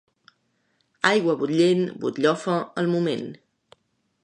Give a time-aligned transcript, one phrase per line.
[1.09, 3.29] Aigua bullent, butllofa al moment.